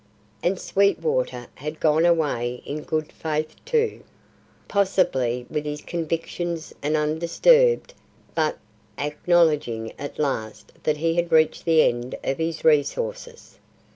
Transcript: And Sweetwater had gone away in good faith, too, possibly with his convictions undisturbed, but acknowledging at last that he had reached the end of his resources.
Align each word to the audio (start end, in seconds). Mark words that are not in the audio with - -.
And 0.41 0.59
Sweetwater 0.59 1.45
had 1.53 1.79
gone 1.79 2.07
away 2.07 2.63
in 2.65 2.81
good 2.81 3.11
faith, 3.11 3.55
too, 3.65 4.01
possibly 4.67 5.45
with 5.47 5.63
his 5.63 5.81
convictions 5.81 6.73
undisturbed, 6.83 7.93
but 8.33 8.57
acknowledging 8.97 9.93
at 9.99 10.17
last 10.17 10.71
that 10.81 10.97
he 10.97 11.13
had 11.17 11.31
reached 11.31 11.65
the 11.65 11.83
end 11.83 12.15
of 12.23 12.39
his 12.39 12.65
resources. 12.65 13.59